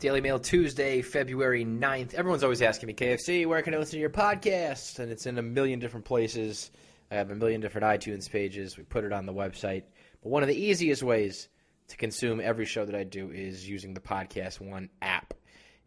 [0.00, 2.14] Daily Mail Tuesday, February 9th.
[2.14, 4.98] Everyone's always asking me, KFC, where can I listen to your podcast?
[4.98, 6.72] And it's in a million different places.
[7.10, 8.76] I have a million different iTunes pages.
[8.76, 9.84] We put it on the website.
[10.22, 11.48] But one of the easiest ways
[11.88, 15.32] to consume every show that I do is using the Podcast One app.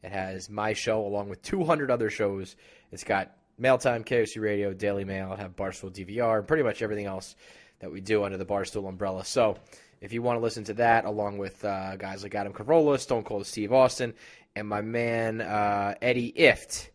[0.01, 2.55] It has my show along with 200 other shows.
[2.91, 5.35] It's got Mail Time, KFC Radio, Daily Mail.
[5.37, 7.35] I have Barstool DVR, and pretty much everything else
[7.79, 9.25] that we do under the Barstool umbrella.
[9.25, 9.57] So
[10.01, 13.23] if you want to listen to that, along with uh, guys like Adam Carolla, Stone
[13.23, 14.13] Cold Steve Austin,
[14.55, 16.89] and my man uh, Eddie Ifft.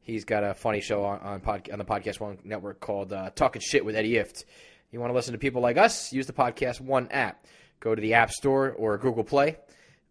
[0.00, 3.30] he's got a funny show on on, pod, on the Podcast One network called uh,
[3.34, 4.44] Talking Shit with Eddie Ifft.
[4.90, 6.12] You want to listen to people like us?
[6.12, 7.44] Use the Podcast One app.
[7.80, 9.56] Go to the App Store or Google Play,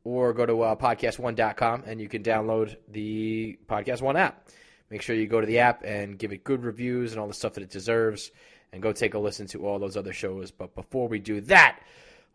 [0.03, 4.47] or go to uh, podcast1.com and you can download the Podcast One app.
[4.89, 7.33] Make sure you go to the app and give it good reviews and all the
[7.33, 8.31] stuff that it deserves,
[8.71, 10.51] and go take a listen to all those other shows.
[10.51, 11.79] But before we do that,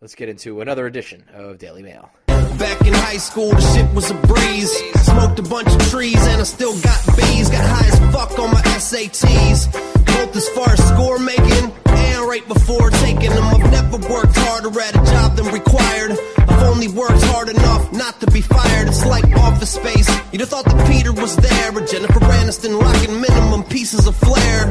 [0.00, 2.10] let's get into another edition of Daily Mail.
[2.26, 4.72] Back in high school, the shit was a breeze.
[5.04, 7.50] Smoked a bunch of trees and I still got B's.
[7.50, 9.72] Got high as fuck on my SATs.
[10.06, 13.44] Both as far as score making and right before taking them.
[13.44, 16.12] I've never worked harder at a job than required.
[16.38, 18.88] I've only worked hard enough not to be fired.
[18.88, 20.08] It's like office space.
[20.32, 24.70] You'd have thought that Peter was there, but Jennifer Aniston rocking minimum pieces of flair.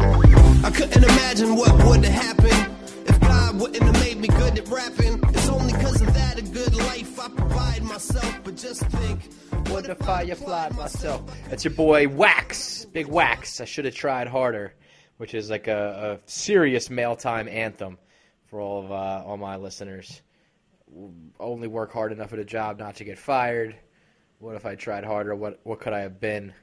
[0.63, 2.38] I couldn't imagine what would have happened
[9.89, 11.23] I applied myself?
[11.49, 13.59] That's your boy Wax, Big Wax.
[13.59, 14.73] I should have tried harder,
[15.17, 17.97] which is like a, a serious mail time anthem
[18.45, 20.21] for all of uh, all my listeners.
[21.39, 23.75] Only work hard enough at a job not to get fired.
[24.37, 25.33] What if I tried harder?
[25.33, 26.53] What what could I have been?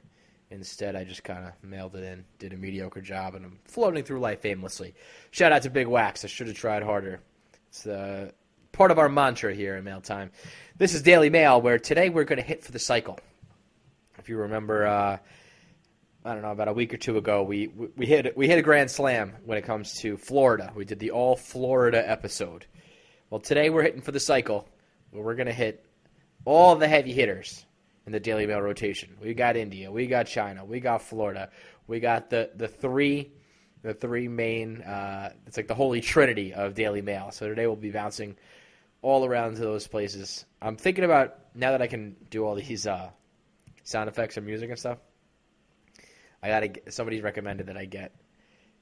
[0.50, 4.04] Instead, I just kind of mailed it in, did a mediocre job, and I'm floating
[4.04, 4.94] through life aimlessly.
[5.32, 6.24] Shout out to Big Wax.
[6.24, 7.18] I should have tried harder.
[7.66, 8.30] It's uh,
[8.76, 10.30] part of our mantra here in Mail Time.
[10.76, 13.18] This is Daily Mail, where today we're going to hit for the cycle.
[14.18, 15.16] If you remember, uh,
[16.26, 18.58] I don't know, about a week or two ago, we, we we hit we hit
[18.58, 20.74] a grand slam when it comes to Florida.
[20.76, 22.66] We did the all Florida episode.
[23.30, 24.68] Well, today we're hitting for the cycle,
[25.10, 25.82] where we're going to hit
[26.44, 27.64] all the heavy hitters
[28.04, 29.16] in the Daily Mail rotation.
[29.22, 31.48] We got India, we got China, we got Florida,
[31.86, 33.32] we got the the three
[33.80, 34.82] the three main.
[34.82, 37.30] Uh, it's like the holy trinity of Daily Mail.
[37.30, 38.36] So today we'll be bouncing
[39.02, 40.44] all around to those places.
[40.60, 43.10] I'm thinking about now that I can do all these uh,
[43.84, 44.98] sound effects and music and stuff.
[46.42, 46.68] I gotta.
[46.68, 48.14] Get, somebody's recommended that I get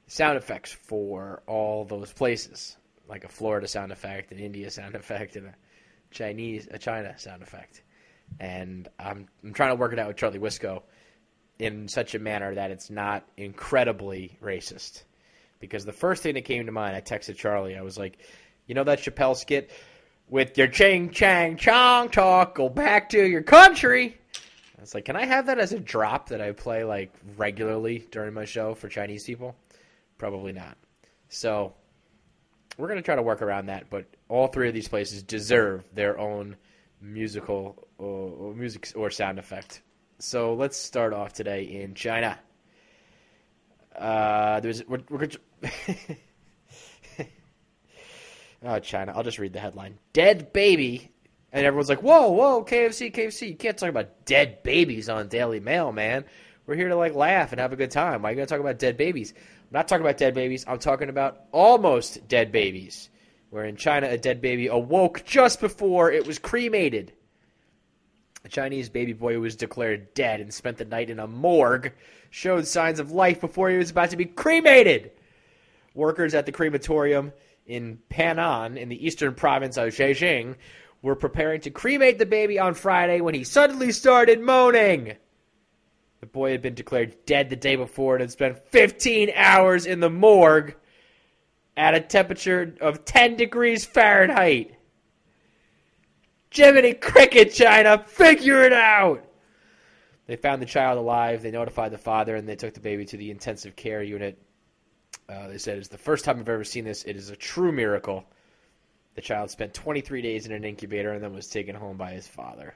[0.06, 2.76] sound effects for all those places,
[3.08, 5.54] like a Florida sound effect, an India sound effect, and a
[6.10, 7.82] Chinese, a China sound effect.
[8.41, 10.82] And I'm I'm trying to work it out with Charlie Wisco
[11.58, 15.04] in such a manner that it's not incredibly racist.
[15.60, 17.76] Because the first thing that came to mind, I texted Charlie.
[17.76, 18.19] I was like,
[18.66, 19.70] you know that Chappelle skit
[20.34, 24.18] with your ching chang chong talk, go back to your country.
[24.76, 28.08] I was like, can I have that as a drop that I play like regularly
[28.10, 29.54] during my show for Chinese people?
[30.18, 30.76] Probably not.
[31.28, 31.72] So
[32.76, 36.18] we're gonna try to work around that, but all three of these places deserve their
[36.18, 36.56] own
[37.00, 39.82] musical or, or music or sound effect.
[40.18, 42.36] So let's start off today in China.
[43.96, 45.28] Uh, there's we're, we're
[48.64, 49.12] oh China.
[49.14, 51.10] I'll just read the headline: "Dead baby,"
[51.52, 53.48] and everyone's like, "Whoa, whoa, KFC, KFC!
[53.48, 56.25] You can't talk about dead babies on Daily Mail, man.
[56.66, 58.22] We're here to like laugh and have a good time.
[58.22, 59.34] Why are you gonna talk about dead babies?
[59.36, 60.64] I'm not talking about dead babies.
[60.66, 63.10] I'm talking about almost dead babies.
[63.50, 67.12] Where in China, a dead baby awoke just before it was cremated."
[68.44, 71.92] A Chinese baby boy who was declared dead and spent the night in a morgue
[72.28, 75.12] showed signs of life before he was about to be cremated.
[75.94, 77.32] Workers at the crematorium
[77.66, 80.56] in Panan, in the eastern province of Zhejiang,
[81.02, 85.16] were preparing to cremate the baby on Friday when he suddenly started moaning.
[86.20, 90.00] The boy had been declared dead the day before and had spent 15 hours in
[90.00, 90.75] the morgue
[91.76, 94.75] at a temperature of 10 degrees Fahrenheit.
[96.50, 99.25] Jiminy Cricket, China, figure it out!
[100.26, 101.43] They found the child alive.
[101.43, 104.38] They notified the father, and they took the baby to the intensive care unit.
[105.29, 107.05] Uh, they said it's the first time I've ever seen this.
[107.05, 108.25] It is a true miracle.
[109.15, 112.26] The child spent 23 days in an incubator and then was taken home by his
[112.26, 112.75] father.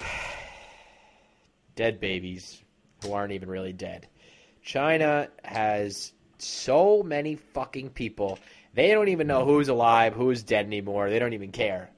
[1.76, 2.62] dead babies
[3.02, 4.08] who aren't even really dead.
[4.62, 8.38] China has so many fucking people.
[8.74, 11.08] They don't even know who's alive, who's dead anymore.
[11.08, 11.90] They don't even care.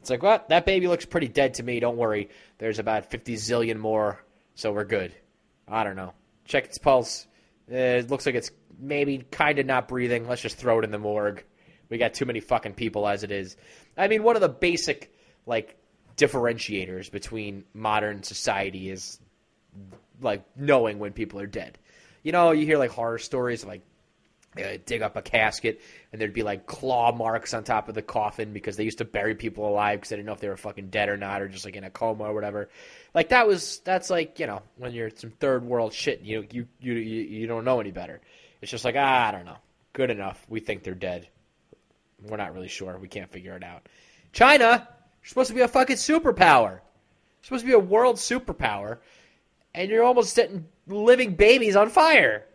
[0.00, 1.80] It's like, well, that baby looks pretty dead to me.
[1.80, 2.30] Don't worry.
[2.58, 4.22] There's about 50 zillion more,
[4.54, 5.14] so we're good.
[5.68, 6.12] I don't know.
[6.44, 7.26] Check its pulse.
[7.70, 10.28] Uh, It looks like it's maybe kind of not breathing.
[10.28, 11.44] Let's just throw it in the morgue.
[11.88, 13.56] We got too many fucking people as it is.
[13.96, 15.14] I mean, one of the basic,
[15.46, 15.76] like,
[16.16, 19.20] differentiators between modern society is
[20.20, 21.78] like knowing when people are dead.
[22.22, 23.82] You know, you hear like horror stories like
[24.58, 25.80] uh, dig up a casket
[26.12, 29.04] and there'd be like claw marks on top of the coffin because they used to
[29.04, 31.48] bury people alive because they didn't know if they were fucking dead or not or
[31.48, 32.68] just like in a coma or whatever.
[33.14, 36.66] Like that was that's like you know when you're some third world shit you you
[36.80, 38.20] you you, you don't know any better.
[38.62, 39.58] It's just like ah, I don't know,
[39.92, 40.44] good enough.
[40.48, 41.28] We think they're dead.
[42.22, 42.98] We're not really sure.
[42.98, 43.88] We can't figure it out.
[44.32, 44.88] China,
[45.22, 46.70] you're supposed to be a fucking superpower.
[46.70, 48.98] You're supposed to be a world superpower,
[49.74, 52.46] and you're almost setting living babies on fire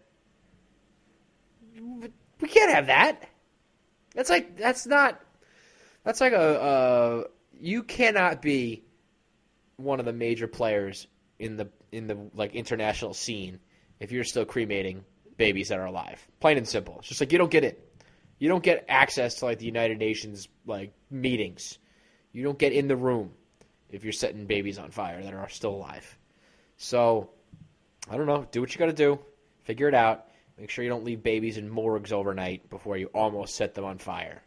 [2.41, 3.27] we can't have that.
[4.15, 5.19] That's like that's not
[6.03, 7.25] that's like a
[7.59, 8.83] you cannot be
[9.77, 11.07] one of the major players
[11.39, 13.59] in the in the like international scene
[13.99, 15.03] if you're still cremating
[15.37, 16.25] babies that are alive.
[16.39, 16.97] Plain and simple.
[16.99, 17.87] It's just like you don't get it.
[18.39, 21.77] You don't get access to like the United Nations like meetings.
[22.31, 23.31] You don't get in the room
[23.89, 26.17] if you're setting babies on fire that are still alive.
[26.77, 27.29] So
[28.09, 28.47] I don't know.
[28.51, 29.19] Do what you got to do.
[29.63, 30.27] Figure it out.
[30.61, 33.97] Make sure you don't leave babies in morgues overnight before you almost set them on
[33.97, 34.43] fire.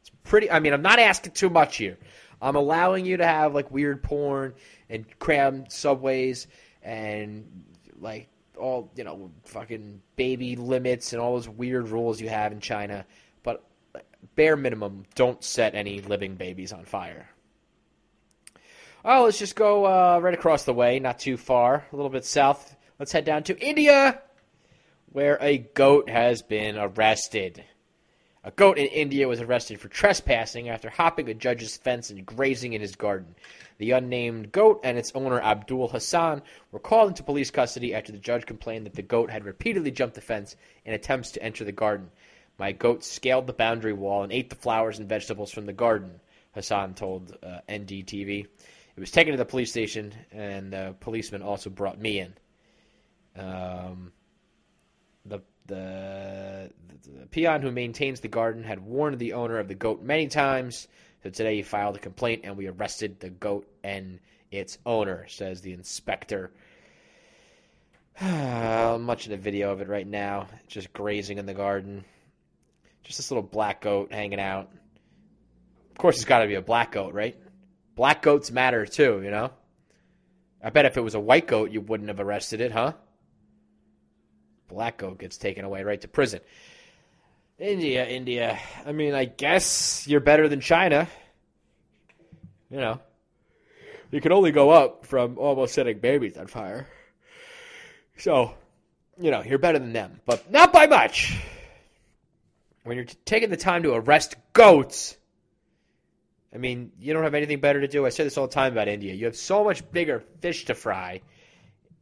[0.00, 0.50] It's pretty.
[0.50, 1.96] I mean, I'm not asking too much here.
[2.42, 4.54] I'm allowing you to have like weird porn
[4.90, 6.48] and cram subways
[6.82, 7.66] and
[8.00, 8.26] like
[8.58, 13.06] all you know fucking baby limits and all those weird rules you have in China.
[13.44, 13.64] But
[14.34, 17.30] bare minimum, don't set any living babies on fire.
[19.04, 22.24] Oh, let's just go uh, right across the way, not too far, a little bit
[22.24, 22.74] south.
[22.98, 24.20] Let's head down to India
[25.14, 27.62] where a goat has been arrested.
[28.42, 32.72] A goat in India was arrested for trespassing after hopping a judge's fence and grazing
[32.72, 33.36] in his garden.
[33.78, 38.18] The unnamed goat and its owner Abdul Hassan were called into police custody after the
[38.18, 41.70] judge complained that the goat had repeatedly jumped the fence in attempts to enter the
[41.70, 42.10] garden.
[42.58, 46.18] My goat scaled the boundary wall and ate the flowers and vegetables from the garden,
[46.54, 48.40] Hassan told uh, NDTV.
[48.96, 52.34] It was taken to the police station, and the policeman also brought me in.
[53.36, 54.10] Um,
[55.66, 56.70] the,
[57.02, 60.28] the, the peon who maintains the garden had warned the owner of the goat many
[60.28, 60.88] times.
[61.22, 64.20] So today he filed a complaint and we arrested the goat and
[64.50, 66.52] its owner, says the inspector.
[68.20, 72.04] I'm watching a video of it right now, just grazing in the garden.
[73.02, 74.70] Just this little black goat hanging out.
[75.90, 77.36] Of course, it's got to be a black goat, right?
[77.96, 79.50] Black goats matter too, you know?
[80.62, 82.94] I bet if it was a white goat, you wouldn't have arrested it, huh?
[84.68, 86.40] Black goat gets taken away right to prison.
[87.58, 88.58] India, India.
[88.84, 91.08] I mean, I guess you're better than China.
[92.70, 93.00] You know,
[94.10, 96.88] you can only go up from almost setting babies on fire.
[98.16, 98.54] So,
[99.20, 101.36] you know, you're better than them, but not by much.
[102.82, 105.16] When you're taking the time to arrest goats,
[106.54, 108.06] I mean, you don't have anything better to do.
[108.06, 109.14] I say this all the time about India.
[109.14, 111.20] You have so much bigger fish to fry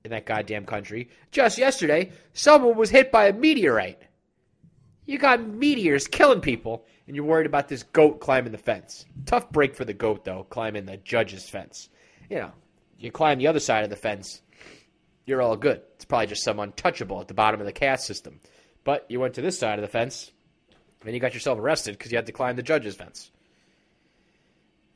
[0.04, 1.08] in that goddamn country.
[1.30, 4.02] Just yesterday, someone was hit by a meteorite.
[5.04, 9.04] You got meteors killing people, and you're worried about this goat climbing the fence.
[9.26, 11.88] Tough break for the goat, though, climbing the judge's fence.
[12.30, 12.52] You know,
[12.98, 14.42] you climb the other side of the fence,
[15.26, 15.82] you're all good.
[15.94, 18.40] It's probably just some untouchable at the bottom of the caste system.
[18.84, 20.30] But you went to this side of the fence,
[21.04, 23.30] and you got yourself arrested because you had to climb the judge's fence.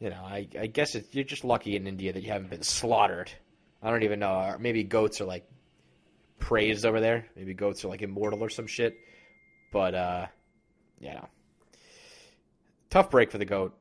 [0.01, 3.31] You know, I, I guess you're just lucky in India that you haven't been slaughtered
[3.83, 4.57] I don't even know.
[4.59, 5.49] Maybe goats are like
[6.39, 7.27] praised over there.
[7.37, 8.97] Maybe goats are like immortal or some shit.
[9.73, 10.27] But uh,
[11.01, 11.27] yeah,
[12.91, 13.77] tough break for the goat.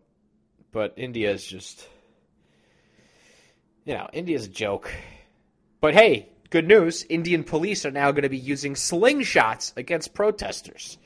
[0.72, 1.88] But India is just,
[3.86, 4.92] you know, India's a joke.
[5.80, 10.98] But hey, good news: Indian police are now going to be using slingshots against protesters.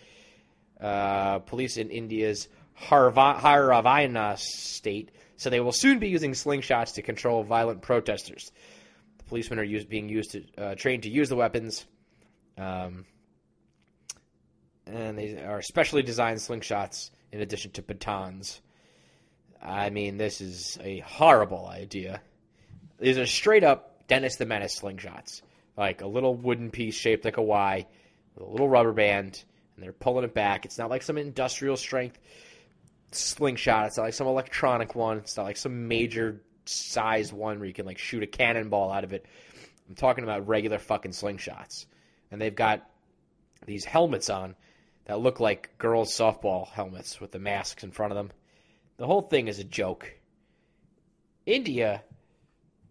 [0.81, 2.47] Uh, police in India's
[2.81, 8.51] Haryana state so they will soon be using slingshots to control violent protesters
[9.29, 11.85] policemen are used, being used to uh, trained to use the weapons,
[12.57, 13.05] um,
[14.85, 18.59] and they are specially designed slingshots in addition to batons.
[19.61, 22.21] I mean, this is a horrible idea.
[22.99, 25.41] These are straight up Dennis the Menace slingshots,
[25.77, 27.85] like a little wooden piece shaped like a Y
[28.35, 29.43] with a little rubber band,
[29.75, 30.65] and they're pulling it back.
[30.65, 32.19] It's not like some industrial strength
[33.11, 33.87] slingshot.
[33.87, 35.19] It's not like some electronic one.
[35.19, 39.03] It's not like some major size one where you can like shoot a cannonball out
[39.03, 39.25] of it.
[39.87, 41.85] I'm talking about regular fucking slingshots.
[42.31, 42.87] And they've got
[43.65, 44.55] these helmets on
[45.05, 48.31] that look like girls' softball helmets with the masks in front of them.
[48.97, 50.13] The whole thing is a joke.
[51.45, 52.03] India,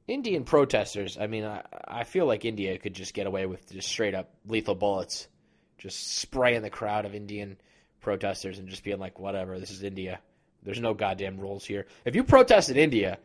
[0.09, 3.89] Indian protesters, I mean, I, I feel like India could just get away with just
[3.89, 5.29] straight up lethal bullets,
[5.77, 7.57] just spraying the crowd of Indian
[8.01, 10.19] protesters and just being like, whatever, this is India.
[10.65, 11.87] There's no goddamn rules here.
[12.05, 13.19] If you protest in India,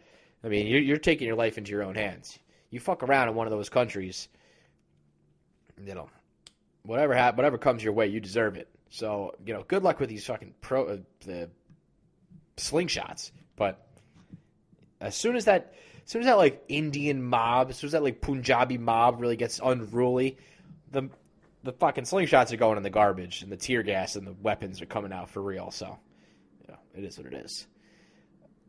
[0.43, 2.37] I mean, you're, you're taking your life into your own hands.
[2.69, 4.27] You fuck around in one of those countries,
[5.83, 6.09] you know,
[6.83, 8.67] whatever ha- whatever comes your way, you deserve it.
[8.89, 11.49] So you know, good luck with these fucking pro uh, the
[12.57, 13.31] slingshots.
[13.55, 13.85] But
[14.99, 15.73] as soon as that,
[16.03, 19.35] as soon as that like Indian mob, as soon as that like Punjabi mob really
[19.35, 20.37] gets unruly,
[20.91, 21.09] the
[21.63, 24.81] the fucking slingshots are going in the garbage, and the tear gas and the weapons
[24.81, 25.71] are coming out for real.
[25.71, 25.97] So,
[26.61, 27.67] you know, it is what it is.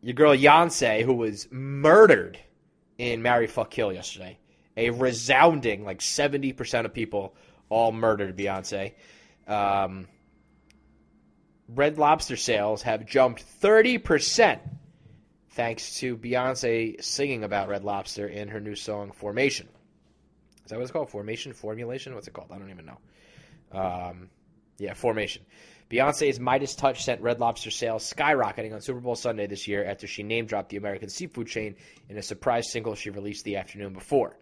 [0.04, 2.38] Your girl Beyonce, who was murdered
[2.98, 4.38] in Marry Fuck Kill yesterday,
[4.76, 7.34] a resounding like seventy percent of people
[7.70, 8.92] all murdered Beyonce.
[9.48, 10.06] Um,
[11.68, 14.60] Red Lobster sales have jumped thirty percent
[15.52, 19.68] thanks to Beyonce singing about Red Lobster in her new song Formation.
[20.64, 21.08] Is that what it's called?
[21.08, 21.54] Formation?
[21.54, 22.14] Formulation?
[22.14, 22.50] What's it called?
[22.52, 22.98] I don't even know.
[23.72, 24.28] Um,
[24.76, 25.46] yeah, Formation.
[25.90, 30.06] Beyonce's Midas Touch sent Red Lobster sales skyrocketing on Super Bowl Sunday this year after
[30.06, 31.76] she name dropped the American seafood chain
[32.08, 34.36] in a surprise single she released the afternoon before.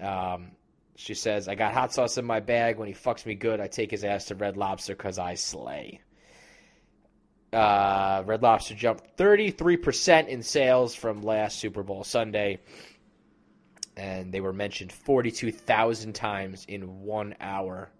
[0.00, 0.52] Um,
[0.96, 2.78] she says, I got hot sauce in my bag.
[2.78, 6.00] When he fucks me good, I take his ass to Red Lobster because I slay.
[7.52, 12.60] Uh, Red Lobster jumped 33% in sales from last Super Bowl Sunday,
[13.96, 17.90] and they were mentioned 42,000 times in one hour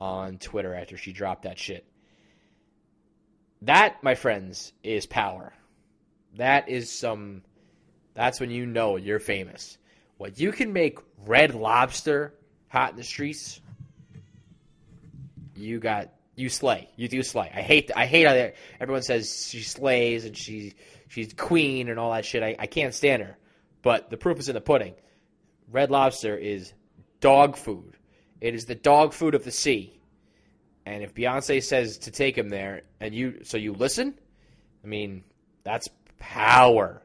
[0.00, 1.86] on Twitter after she dropped that shit.
[3.62, 5.52] That, my friends, is power.
[6.36, 7.42] That is some.
[8.14, 9.78] That's when you know you're famous.
[10.18, 12.34] What you can make Red Lobster
[12.68, 13.60] hot in the streets,
[15.56, 16.88] you got you slay.
[16.96, 17.50] You do slay.
[17.54, 17.90] I hate.
[17.94, 20.74] I hate how everyone says she slays and she
[21.08, 22.42] she's queen and all that shit.
[22.42, 23.38] I, I can't stand her.
[23.82, 24.94] But the proof is in the pudding.
[25.70, 26.72] Red Lobster is
[27.20, 27.96] dog food.
[28.44, 29.98] It is the dog food of the sea.
[30.84, 34.12] And if Beyonce says to take him there, and you so you listen,
[34.84, 35.24] I mean
[35.62, 37.00] that's power.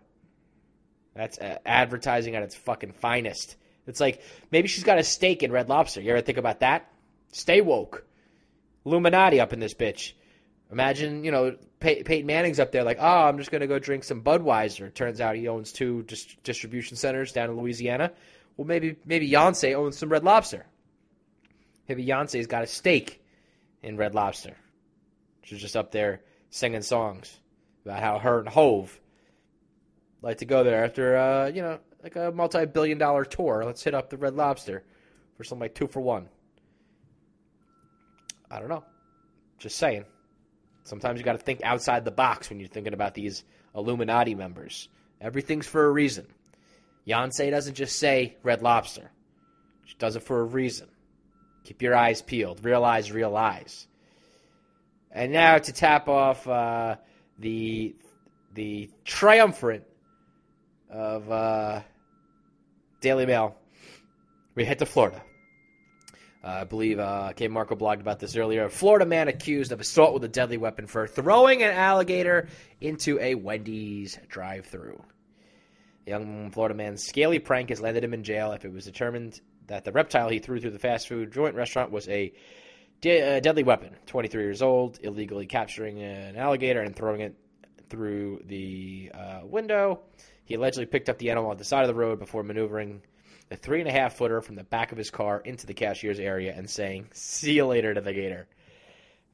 [1.16, 3.56] That's uh, advertising at its fucking finest.
[3.88, 6.02] It's like maybe she's got a stake in Red Lobster.
[6.02, 6.92] You ever think about that?
[7.32, 8.06] Stay woke.
[8.86, 10.12] Illuminati up in this bitch.
[10.74, 13.80] Imagine, you know, Pey- Peyton Manning's up there like, oh, I'm just going to go
[13.80, 14.94] drink some Budweiser.
[14.94, 18.12] Turns out he owns two dis- distribution centers down in Louisiana.
[18.58, 20.66] Well, maybe maybe Beyonce owns some Red Lobster.
[21.90, 23.22] Maybe Beyonce's got a stake
[23.82, 24.56] in Red Lobster.
[25.42, 27.40] She's just up there singing songs
[27.84, 29.00] about how her and Hov
[30.22, 33.64] like to go there after, uh, you know, like a multi-billion dollar tour.
[33.66, 34.84] Let's hit up the Red Lobster
[35.36, 36.30] for something like two for one.
[38.52, 38.84] I don't know.
[39.58, 40.06] Just saying.
[40.84, 43.44] Sometimes you got to think outside the box when you're thinking about these
[43.76, 44.90] Illuminati members.
[45.20, 46.28] Everything's for a reason.
[47.08, 49.10] Beyonce doesn't just say Red Lobster.
[49.86, 50.88] She does it for a reason.
[51.64, 52.64] Keep your eyes peeled.
[52.64, 53.88] Real eyes, real eyes.
[55.12, 56.96] And now to tap off uh,
[57.38, 57.96] the
[58.54, 59.88] the triumvirate
[60.90, 61.82] of uh,
[63.02, 63.56] Daily Mail,
[64.56, 65.22] we head to Florida.
[66.44, 68.66] Uh, I believe uh, KMarko blogged about this earlier.
[68.66, 72.48] A Florida man accused of assault with a deadly weapon for throwing an alligator
[72.80, 75.04] into a Wendy's drive-through.
[76.06, 79.42] The young Florida man's scaly prank has landed him in jail if it was determined
[79.70, 82.34] that the reptile he threw through the fast food joint restaurant was a
[83.02, 83.96] de- uh, deadly weapon.
[84.08, 87.36] 23 years old, illegally capturing an alligator and throwing it
[87.90, 90.02] through the uh, window.
[90.44, 93.02] He allegedly picked up the animal at the side of the road before maneuvering
[93.50, 96.20] the three and a half footer from the back of his car into the cashier's
[96.20, 98.48] area and saying, See you later to the gator.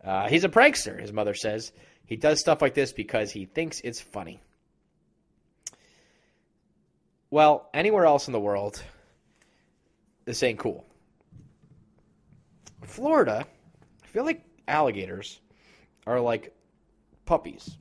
[0.04, 1.72] Uh, he's a prankster, his mother says.
[2.06, 4.40] He does stuff like this because he thinks it's funny.
[7.32, 8.82] Well, anywhere else in the world,
[10.26, 10.86] this ain't cool.
[12.84, 13.46] Florida,
[14.04, 15.40] I feel like alligators
[16.06, 16.54] are like
[17.26, 17.78] puppies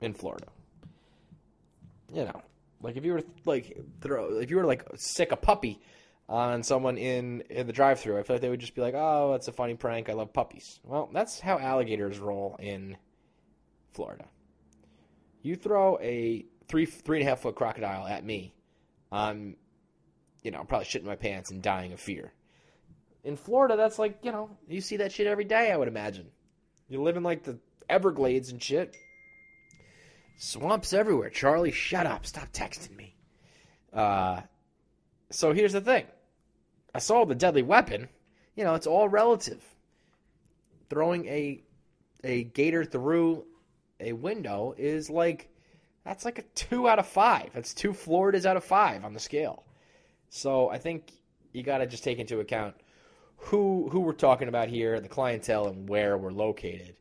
[0.00, 0.46] in Florida.
[2.12, 2.42] You know,
[2.80, 5.80] like if you were like throw if you were like sick a puppy
[6.28, 9.32] on someone in in the drive-through, I feel like they would just be like, "Oh,
[9.32, 10.08] that's a funny prank.
[10.08, 12.96] I love puppies." Well, that's how alligators roll in
[13.92, 14.26] Florida.
[15.42, 18.54] You throw a three three and a half foot crocodile at me,
[19.12, 19.56] I'm,
[20.44, 22.32] you know, I'm probably shitting my pants and dying of fear.
[23.24, 25.72] In Florida, that's like you know, you see that shit every day.
[25.72, 26.26] I would imagine.
[26.88, 27.58] You live in like the
[27.88, 28.94] Everglades and shit.
[30.36, 31.30] Swamps everywhere.
[31.30, 32.26] Charlie, shut up.
[32.26, 33.16] Stop texting me.
[33.92, 34.42] Uh,
[35.30, 36.04] so here's the thing.
[36.94, 38.08] I saw the deadly weapon.
[38.54, 39.62] You know, it's all relative.
[40.90, 41.62] Throwing a
[42.22, 43.44] a gator through
[44.00, 45.48] a window is like
[46.04, 47.50] that's like a two out of five.
[47.54, 49.64] That's two Floridas out of five on the scale.
[50.36, 51.12] So I think
[51.52, 52.74] you got to just take into account
[53.36, 56.96] who who we're talking about here, the clientele, and where we're located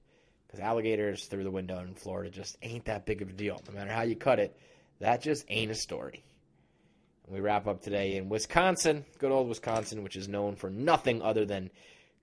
[0.45, 3.59] because alligators through the window in Florida just ain't that big of a deal.
[3.67, 4.55] No matter how you cut it,
[4.99, 6.23] that just ain't a story.
[7.27, 11.43] We wrap up today in Wisconsin, good old Wisconsin, which is known for nothing other
[11.43, 11.71] than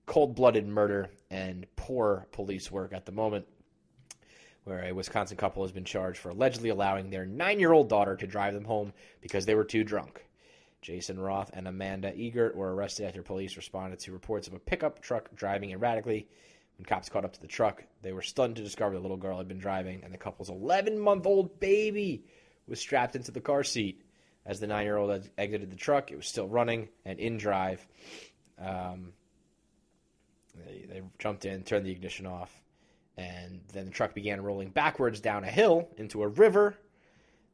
[0.05, 3.45] cold blooded murder and poor police work at the moment,
[4.63, 8.15] where a Wisconsin couple has been charged for allegedly allowing their nine year old daughter
[8.15, 10.23] to drive them home because they were too drunk.
[10.81, 15.01] Jason Roth and Amanda Egert were arrested after police responded to reports of a pickup
[15.01, 16.27] truck driving erratically.
[16.77, 19.37] When cops caught up to the truck, they were stunned to discover the little girl
[19.37, 22.25] had been driving and the couple's 11 month old baby
[22.67, 24.01] was strapped into the car seat.
[24.43, 27.85] As the nine year old exited the truck, it was still running and in drive.
[28.57, 29.13] Um,
[30.55, 32.51] they, they jumped in, turned the ignition off,
[33.17, 36.75] and then the truck began rolling backwards down a hill into a river.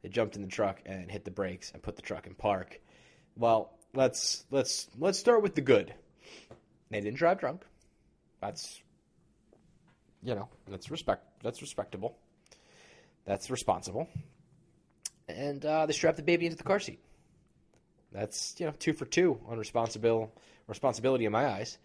[0.02, 2.80] They jumped in the truck and hit the brakes and put the truck in park.
[3.38, 5.94] Well, let's let's let's start with the good.
[6.90, 7.64] They didn't drive drunk.
[8.40, 8.82] That's
[10.22, 12.18] you know, that's respect that's respectable.
[13.24, 14.08] That's responsible
[15.28, 17.00] and uh, they strapped the baby into the car seat.
[18.12, 20.32] That's you know two for two on responsible
[20.66, 21.78] responsibility in my eyes.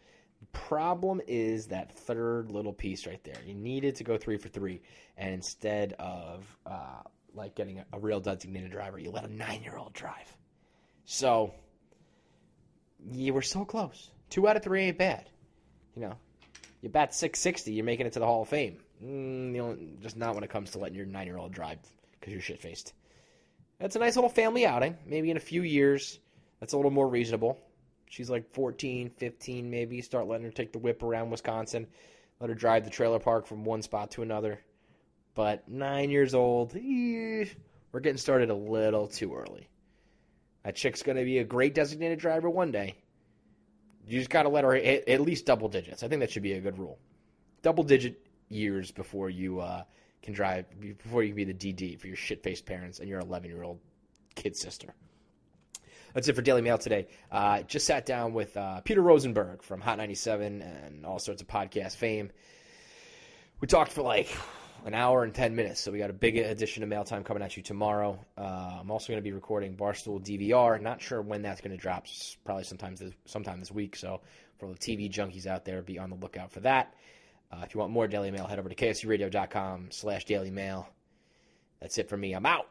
[0.52, 3.38] Problem is that third little piece right there.
[3.46, 4.82] You needed to go three for three,
[5.18, 7.02] and instead of uh,
[7.34, 10.38] like getting a, a real designated driver, you let a nine-year-old drive.
[11.06, 11.54] So
[13.12, 14.10] you were so close.
[14.30, 15.30] Two out of three ain't bad.
[15.96, 16.16] You know,
[16.82, 18.78] you bat 660, you're making it to the Hall of Fame.
[19.04, 21.80] Mm, you know, just not when it comes to letting your nine-year-old drive
[22.20, 22.94] because you're shit faced.
[23.80, 24.98] That's a nice little family outing.
[25.06, 26.20] Maybe in a few years,
[26.60, 27.60] that's a little more reasonable.
[28.10, 30.02] She's like 14, 15, maybe.
[30.02, 31.88] Start letting her take the whip around Wisconsin.
[32.40, 34.62] Let her drive the trailer park from one spot to another.
[35.36, 37.46] But nine years old, eh,
[37.92, 39.68] we're getting started a little too early.
[40.64, 42.96] That chick's going to be a great designated driver one day.
[44.08, 46.04] You just got to let her hit at least double digits.
[46.04, 47.00] I think that should be a good rule.
[47.62, 49.84] Double digit years before you uh,
[50.22, 53.20] can drive before you can be the DD for your shit faced parents and your
[53.20, 53.80] 11 year old
[54.36, 54.94] kid sister.
[56.14, 57.08] That's it for Daily Mail today.
[57.32, 61.48] Uh, just sat down with uh, Peter Rosenberg from Hot 97 and all sorts of
[61.48, 62.30] podcast fame.
[63.60, 64.30] We talked for like
[64.86, 67.42] an hour and 10 minutes, so we got a big edition of Mail Time coming
[67.42, 68.20] at you tomorrow.
[68.38, 70.82] Uh, I'm also going to be recording Barstool DVR.
[70.82, 72.06] Not sure when that's going to drop,
[72.44, 73.96] probably this, sometime this week.
[73.96, 74.22] So
[74.60, 76.94] for the TV junkies out there, be on the lookout for that.
[77.52, 80.90] Uh, if you want more Daily Mail, head over to kfcradio.com slash Daily Mail.
[81.80, 82.34] That's it for me.
[82.34, 82.68] I'm out.